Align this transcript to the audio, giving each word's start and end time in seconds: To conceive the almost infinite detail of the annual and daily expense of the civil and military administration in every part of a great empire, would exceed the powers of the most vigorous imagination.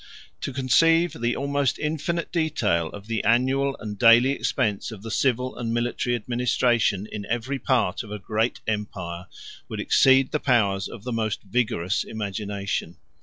To 0.39 0.51
conceive 0.51 1.13
the 1.13 1.35
almost 1.35 1.77
infinite 1.77 2.31
detail 2.31 2.87
of 2.87 3.05
the 3.05 3.23
annual 3.23 3.77
and 3.79 3.99
daily 3.99 4.31
expense 4.31 4.89
of 4.89 5.03
the 5.03 5.11
civil 5.11 5.55
and 5.55 5.71
military 5.71 6.15
administration 6.15 7.07
in 7.11 7.27
every 7.27 7.59
part 7.59 8.01
of 8.01 8.11
a 8.11 8.17
great 8.17 8.61
empire, 8.65 9.27
would 9.69 9.79
exceed 9.79 10.31
the 10.31 10.39
powers 10.39 10.87
of 10.87 11.03
the 11.03 11.13
most 11.13 11.43
vigorous 11.43 12.03
imagination. 12.03 12.97